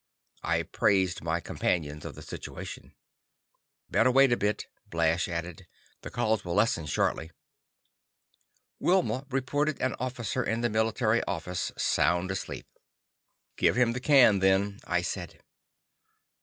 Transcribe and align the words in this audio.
I 0.41 0.55
apprised 0.55 1.21
my 1.21 1.39
companions 1.39 2.05
of 2.05 2.15
the 2.15 2.23
situation. 2.23 2.95
"Better 3.87 4.09
wait 4.09 4.31
a 4.33 4.35
bit," 4.37 4.65
Blash 4.89 5.27
added. 5.27 5.67
"The 6.01 6.09
calls 6.09 6.43
will 6.43 6.55
lessen 6.55 6.87
shortly." 6.87 7.29
Wilma 8.79 9.27
reported 9.29 9.79
an 9.79 9.93
officer 9.99 10.43
in 10.43 10.61
the 10.61 10.71
military 10.71 11.23
office 11.25 11.71
sound 11.77 12.31
asleep. 12.31 12.65
"Give 13.57 13.75
him 13.75 13.91
the 13.93 13.99
can, 13.99 14.39
then," 14.39 14.79
I 14.87 15.03
said. 15.03 15.43